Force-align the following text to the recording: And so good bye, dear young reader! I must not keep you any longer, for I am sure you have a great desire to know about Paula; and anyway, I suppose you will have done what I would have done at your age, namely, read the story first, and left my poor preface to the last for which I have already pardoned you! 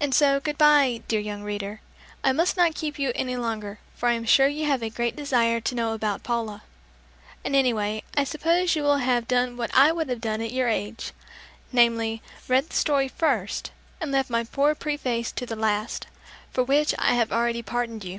And 0.00 0.12
so 0.16 0.40
good 0.40 0.58
bye, 0.58 1.00
dear 1.06 1.20
young 1.20 1.44
reader! 1.44 1.80
I 2.24 2.32
must 2.32 2.56
not 2.56 2.74
keep 2.74 2.98
you 2.98 3.12
any 3.14 3.36
longer, 3.36 3.78
for 3.94 4.08
I 4.08 4.14
am 4.14 4.24
sure 4.24 4.48
you 4.48 4.66
have 4.66 4.82
a 4.82 4.90
great 4.90 5.14
desire 5.14 5.60
to 5.60 5.74
know 5.76 5.94
about 5.94 6.24
Paula; 6.24 6.64
and 7.44 7.54
anyway, 7.54 8.02
I 8.16 8.24
suppose 8.24 8.74
you 8.74 8.82
will 8.82 8.96
have 8.96 9.28
done 9.28 9.56
what 9.56 9.72
I 9.72 9.92
would 9.92 10.08
have 10.08 10.20
done 10.20 10.40
at 10.40 10.50
your 10.50 10.66
age, 10.66 11.12
namely, 11.70 12.20
read 12.48 12.70
the 12.70 12.74
story 12.74 13.06
first, 13.06 13.70
and 14.00 14.10
left 14.10 14.28
my 14.28 14.42
poor 14.42 14.74
preface 14.74 15.30
to 15.36 15.46
the 15.46 15.54
last 15.54 16.08
for 16.50 16.64
which 16.64 16.92
I 16.98 17.14
have 17.14 17.30
already 17.30 17.62
pardoned 17.62 18.02
you! 18.02 18.18